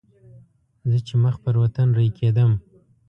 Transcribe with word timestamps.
زه 0.89 0.97
چې 1.07 1.13
مخ 1.23 1.35
پر 1.43 1.55
وطن 1.63 1.87
رهي 1.97 2.11
کېدم. 2.19 2.51